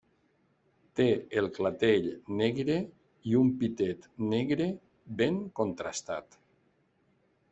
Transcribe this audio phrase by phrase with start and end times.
[0.99, 1.05] Té
[1.41, 2.07] el clatell
[2.39, 2.77] negre
[3.33, 4.67] i un pitet negre
[5.23, 6.41] ben contrastat.